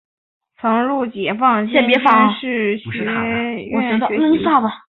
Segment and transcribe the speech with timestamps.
[0.59, 1.99] 曾入解放军军
[2.39, 4.43] 事学院学习。